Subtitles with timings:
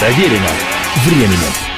[0.00, 0.48] Проверено
[1.04, 1.69] временем.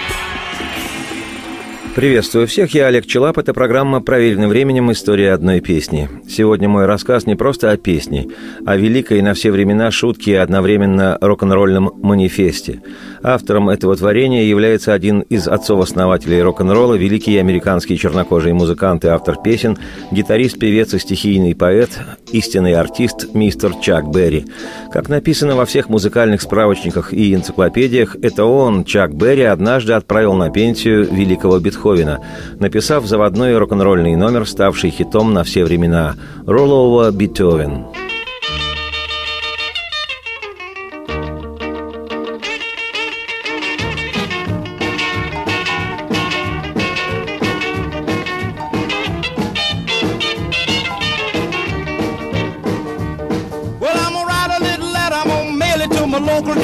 [1.95, 3.37] Приветствую всех, я Олег Челап.
[3.37, 4.91] Это программа «Проверенным временем.
[4.91, 6.09] История одной песни».
[6.27, 8.29] Сегодня мой рассказ не просто о песне,
[8.65, 12.81] а великой на все времена шутке и одновременно рок-н-ролльном манифесте.
[13.23, 19.77] Автором этого творения является один из отцов-основателей рок-н-ролла, великий американский чернокожий музыкант и автор песен,
[20.11, 21.91] гитарист, певец и стихийный поэт,
[22.33, 24.47] истинный артист мистер Чак Берри.
[24.91, 30.49] Как написано во всех музыкальных справочниках и энциклопедиях, это он, Чак Берри, однажды отправил на
[30.49, 32.21] пенсию великого Бетховена Бетховена,
[32.61, 36.15] написав заводной рок-н-ролльный номер, ставший хитом на все времена
[36.47, 37.87] «Роллова Бетховен».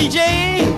[0.09, 0.77] DJ.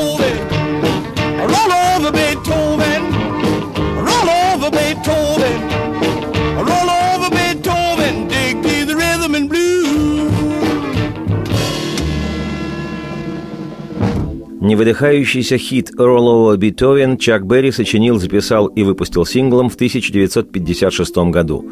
[14.71, 21.65] Невыдыхающийся хит Роллова Бетовен Чак Берри сочинил, записал и выпустил синглом в 1956 году.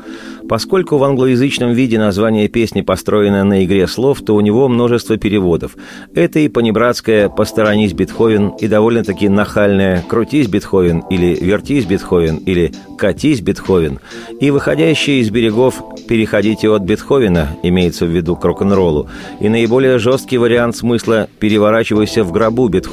[0.49, 5.77] Поскольку в англоязычном виде название песни построено на игре слов, то у него множество переводов.
[6.13, 13.39] Это и понебратское «Посторонись, Бетховен» и довольно-таки нахальное «Крутись, Бетховен» или «Вертись, Бетховен» или «Катись,
[13.39, 13.99] Бетховен»,
[14.41, 19.07] и выходящее из берегов «Переходите от Бетховена» имеется в виду к рок-н-роллу,
[19.39, 22.88] и наиболее жесткий вариант смысла «Переворачивайся в гробу, Бетховен»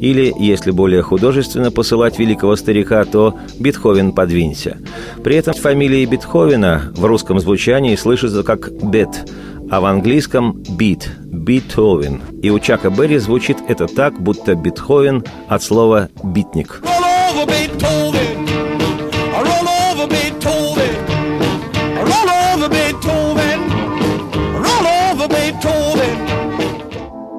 [0.00, 4.78] или, если более художественно посылать великого старика, то «Бетховен, подвинься».
[5.22, 9.30] При этом фамилии Бетховена в русском звучании слышится как «бет»,
[9.70, 12.20] а в английском «бит», «битовен».
[12.42, 16.82] И у Чака Берри звучит это так, будто Бетховен от слова «битник».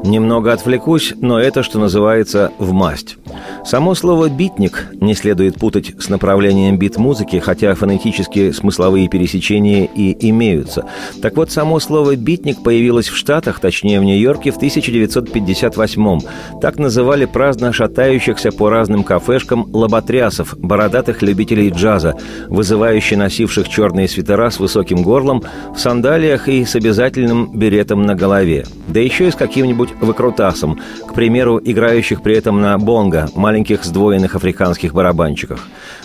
[0.06, 3.18] Немного отвлекусь, но это, что называется, в масть.
[3.66, 10.86] Само слово «битник» не следует путать с направлением бит-музыки, хотя фонетически смысловые пересечения и имеются.
[11.19, 16.22] Так вот, само слово «битник» появилось в Штатах, точнее в Нью-Йорке, в 1958-м.
[16.62, 22.13] Так называли праздно шатающихся по разным кафешкам лоботрясов, бородатых любителей джаза,
[22.48, 25.42] вызывающе носивших черные свитера с высоким горлом,
[25.75, 28.68] в сандалиях и с обязательным беретом на голове.
[28.88, 33.86] Да еще и с каким-нибудь выкрутасом, к примеру, играющих при этом на бонго, маленьких маленьких
[33.86, 35.60] сдвоенных африканских барабанчиках.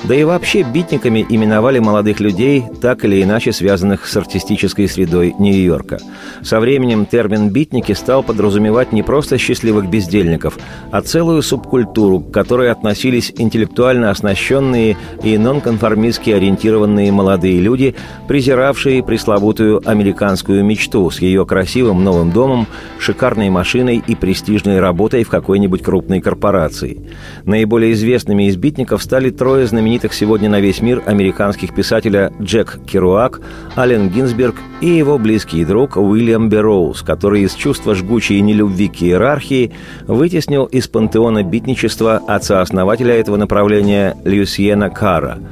[0.04, 5.98] Да и вообще битниками именовали молодых людей, так или иначе связанных с артистической средой Нью-Йорка.
[6.42, 10.58] Со временем термин «битники» стал подразумевать не просто счастливых бездельников,
[10.92, 17.96] а целую субкультуру, к которой относились интеллектуально оснащенные и нонконформистски ориентированные молодые люди,
[18.28, 22.68] презиравшие пресловутую американскую мечту с ее красивым новым домом,
[23.00, 27.10] шикарной машиной и престижной работой в какой-нибудь крупной корпорации.
[27.44, 33.40] Наиболее известными из битников стали трое знаменитых сегодня на весь мир американских писателя Джек Керуак,
[33.76, 39.72] Ален Гинзберг и его близкий друг Уильям Берроуз, который из чувства жгучей нелюбви к иерархии
[40.06, 45.38] вытеснил из пантеона битничества отца-основателя этого направления Люсьена Кара–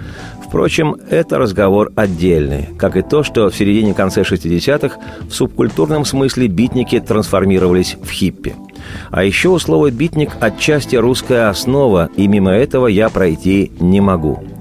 [0.49, 4.97] Впрочем, это разговор отдельный, как и то, что в середине-конце 60-х
[5.29, 8.56] в субкультурном смысле битники трансформировались в хиппи.
[9.11, 14.43] А еще у слова «битник» отчасти русская основа, и мимо этого я пройти не могу–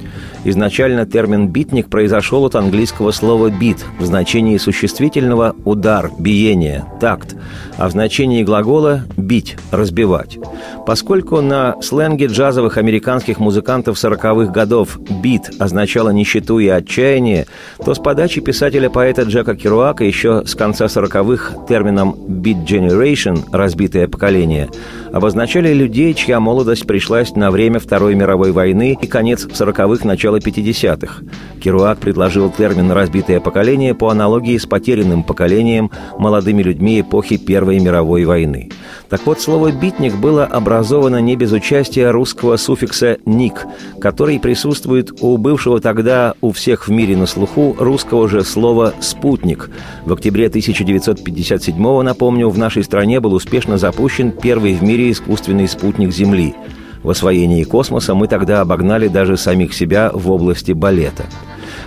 [0.47, 7.35] Изначально термин «битник» произошел от английского слова «бит» в значении существительного «удар», «биение», «такт»,
[7.75, 10.39] а в значении глагола «бить», «разбивать».
[10.85, 17.45] Поскольку на сленге джазовых американских музыкантов 40-х годов «бит» означало нищету и отчаяние,
[17.83, 24.69] то с подачи писателя-поэта Джека Керуака еще с конца 40-х термином «beat generation»– «разбитое поколение»
[25.11, 31.23] обозначали людей, чья молодость пришлась на время Второй мировой войны и конец 40-х, начало 50-х.
[31.61, 38.25] Керуак предложил термин «разбитое поколение» по аналогии с потерянным поколением молодыми людьми эпохи Первой мировой
[38.25, 38.69] войны.
[39.09, 43.65] Так вот, слово «битник» было образовано не без участия русского суффикса «ник»,
[43.99, 49.69] который присутствует у бывшего тогда у всех в мире на слуху русского же слова «спутник».
[50.05, 56.11] В октябре 1957 напомню, в нашей стране был успешно запущен первый в мире искусственный спутник
[56.11, 56.55] Земли.
[57.03, 61.25] В освоении космоса мы тогда обогнали даже самих себя в области балета.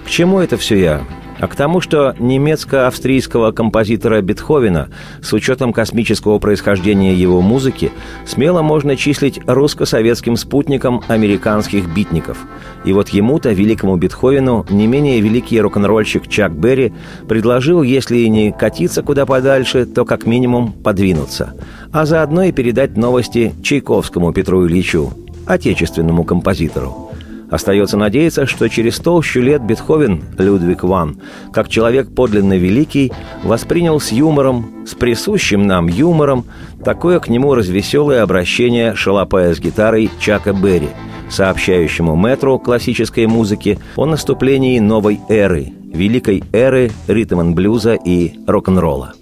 [0.05, 1.03] К чему это все я?
[1.41, 4.89] А к тому, что немецко-австрийского композитора Бетховена
[5.23, 7.93] с учетом космического происхождения его музыки
[8.27, 12.39] смело можно числить русско-советским спутником американских битников.
[12.85, 16.93] И вот ему-то, великому Бетховену, не менее великий рок-н-ролльщик Чак Берри
[17.29, 21.55] предложил, если и не катиться куда подальше, то как минимум подвинуться,
[21.93, 25.13] а заодно и передать новости Чайковскому Петру Ильичу,
[25.47, 27.10] отечественному композитору.
[27.51, 31.21] Остается надеяться, что через толщу лет Бетховен, Людвиг Ван,
[31.53, 33.13] как человек подлинно великий,
[33.43, 36.45] воспринял с юмором, с присущим нам юмором,
[36.85, 40.91] такое к нему развеселое обращение шалопая с гитарой Чака Берри,
[41.29, 49.15] сообщающему метру классической музыки о наступлении новой эры, великой эры ритм-н-блюза и рок-н-ролла.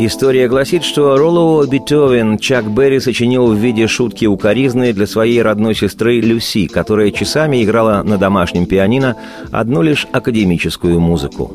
[0.00, 5.74] История гласит, что Роллоу Бетовен Чак Берри сочинил в виде шутки укоризны для своей родной
[5.74, 9.16] сестры Люси, которая часами играла на домашнем пианино
[9.50, 11.52] одну лишь академическую музыку.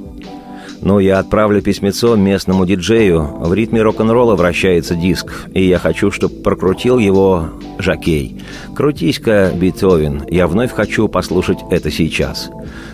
[0.81, 3.21] Ну, я отправлю письмецо местному диджею.
[3.39, 7.45] В ритме рок-н-ролла вращается диск, и я хочу, чтобы прокрутил его
[7.79, 8.41] Жакей.
[8.75, 12.49] Крутись-ка, Бетовен, я вновь хочу послушать это сейчас.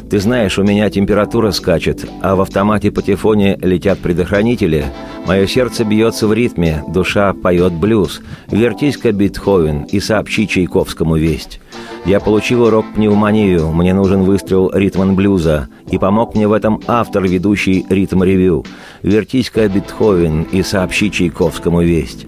[0.10, 4.86] Ты знаешь, у меня температура скачет, а в автомате патефоне летят предохранители.
[5.28, 8.22] Мое сердце бьется в ритме, душа поет блюз.
[8.48, 11.60] Вертись-ка, Бетховен, и сообщи Чайковскому весть.
[12.06, 17.24] Я получил урок пневмонию, мне нужен выстрел ритм блюза, и помог мне в этом автор,
[17.24, 18.66] ведущий ритм-ревью.
[19.04, 22.26] Вертись-ка, Бетховен, и сообщи Чайковскому весть.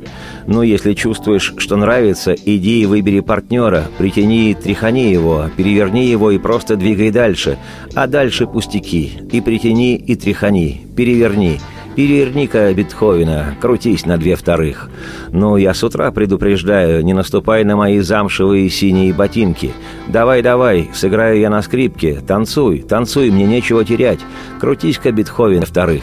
[0.47, 6.31] Ну, если чувствуешь, что нравится, иди и выбери партнера, притяни и тряхани его, переверни его
[6.31, 7.57] и просто двигай дальше.
[7.95, 9.13] А дальше пустяки.
[9.31, 11.59] И притяни, и тряхани, переверни.
[12.01, 14.89] Переверни-ка Бетховена, крутись на две вторых.
[15.29, 19.71] Ну, я с утра предупреждаю, не наступай на мои замшевые синие ботинки.
[20.07, 24.19] Давай-давай, сыграю я на скрипке, танцуй, танцуй, мне нечего терять.
[24.59, 26.01] Крутись-ка Бетховен вторых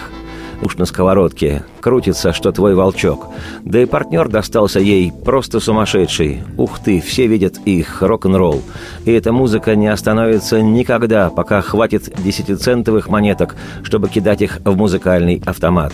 [0.62, 1.64] уж на сковородке.
[1.80, 3.28] Крутится, что твой волчок.
[3.64, 6.42] Да и партнер достался ей просто сумасшедший.
[6.56, 8.62] Ух ты, все видят их, рок-н-ролл.
[9.04, 15.42] И эта музыка не остановится никогда, пока хватит десятицентовых монеток, чтобы кидать их в музыкальный
[15.44, 15.92] автомат.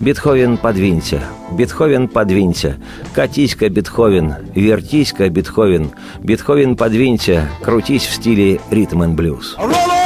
[0.00, 1.20] Бетховен, подвинься.
[1.50, 2.76] Бетховен, подвинься.
[3.14, 4.34] Катись-ка, Бетховен.
[4.54, 5.90] Вертись-ка, Бетховен.
[6.20, 7.48] Бетховен, подвинься.
[7.64, 9.97] Крутись в стиле ритм and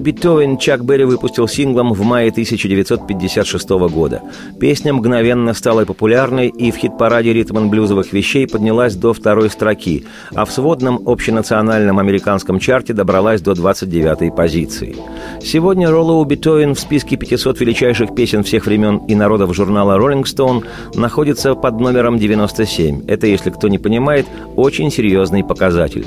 [0.00, 0.02] блюз.
[0.02, 4.22] Роллоу Бетовен Чак Берри выпустил синглом в мае 1956 года.
[4.58, 10.46] Песня мгновенно стала популярной и в хит-параде ритм блюзовых вещей поднялась до второй строки, а
[10.46, 14.96] в сводном общенациональном американском чарте добралась до 29-й позиции.
[15.42, 20.64] Сегодня Роллоу Бетовен в списке 500 величайших песен всех времен и народов журнала Rolling Stone
[20.94, 23.04] находится под номером 97.
[23.08, 26.06] Это, если кто не понимает, очень серьезный показатель.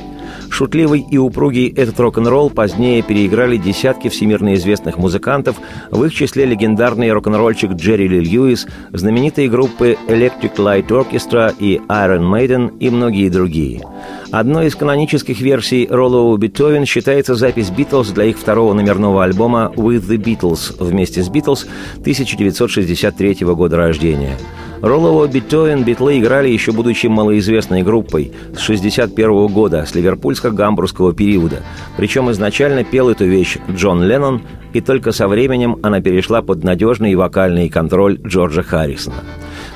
[0.49, 5.58] Шутливый и упругий этот рок-н-ролл позднее переиграли десятки всемирно известных музыкантов,
[5.91, 12.22] в их числе легендарный рок-н-ролльчик Джерри Ли Льюис, знаменитые группы Electric Light Orchestra и Iron
[12.22, 13.84] Maiden и многие другие.
[14.32, 20.08] Одной из канонических версий Роллоу Бетовен считается запись Битлз для их второго номерного альбома «With
[20.08, 21.65] the Beatles» вместе с Битлз
[22.01, 24.38] 1963 года рождения–
[24.86, 31.63] Роллово Бетовен битлы играли еще будучи малоизвестной группой с 61 года, с ливерпульско-гамбургского периода.
[31.98, 37.15] Причем изначально пел эту вещь Джон Леннон, и только со временем она перешла под надежный
[37.15, 39.24] вокальный контроль Джорджа Харрисона.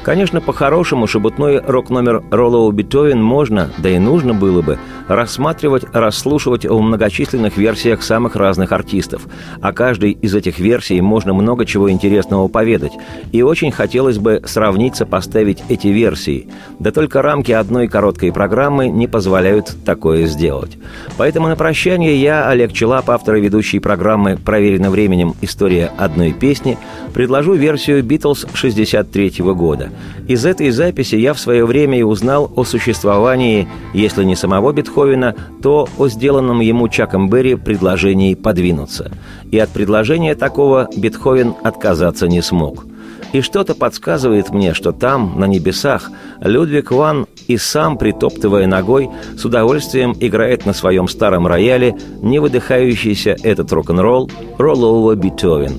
[0.03, 4.79] Конечно, по-хорошему шебутной рок-номер Роллоу Бетовен можно, да и нужно было бы,
[5.09, 9.23] рассматривать, расслушивать в многочисленных версиях самых разных артистов.
[9.61, 12.93] О каждой из этих версий можно много чего интересного поведать.
[13.31, 16.47] И очень хотелось бы сравнить, сопоставить эти версии.
[16.79, 20.77] Да только рамки одной короткой программы не позволяют такое сделать.
[21.17, 25.33] Поэтому на прощание я, Олег Челап, автор и ведущий программы «Проверено временем.
[25.41, 26.77] История одной песни»,
[27.13, 29.89] предложу версию «Битлз» 63 года.
[30.27, 35.35] Из этой записи я в свое время и узнал о существовании, если не самого Бетховена,
[35.61, 39.11] то о сделанном ему Чаком Берри предложении подвинуться.
[39.51, 42.85] И от предложения такого Бетховен отказаться не смог.
[43.31, 49.45] И что-то подсказывает мне, что там, на небесах, Людвиг Ван и сам, притоптывая ногой, с
[49.45, 55.73] удовольствием играет на своем старом рояле не выдыхающийся этот рок-н-ролл Роллового Бетовен.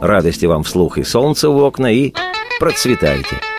[0.00, 2.14] Радости вам вслух и солнце в окна, и
[2.58, 3.57] процветайте!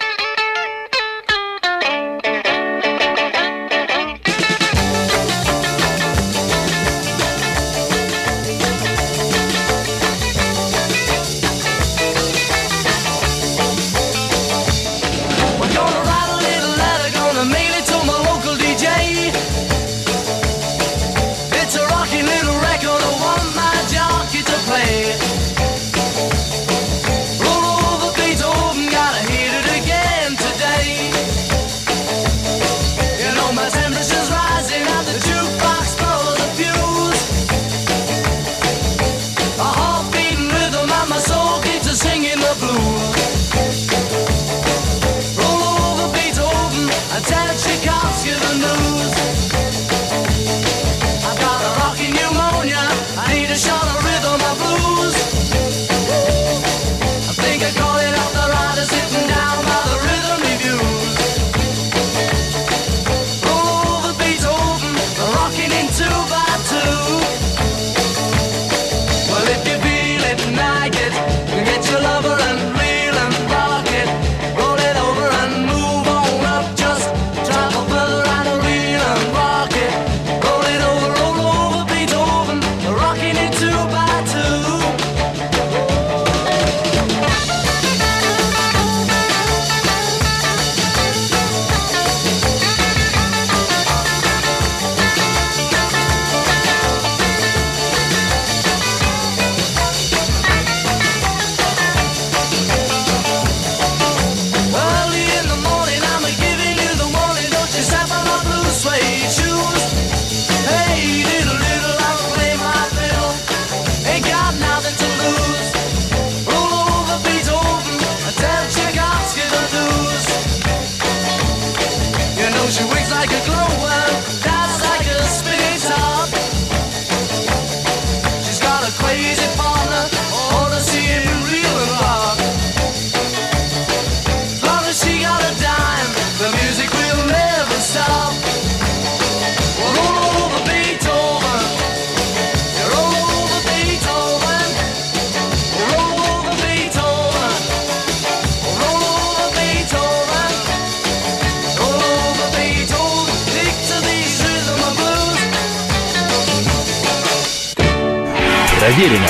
[158.89, 159.29] Проверено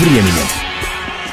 [0.00, 0.63] временем.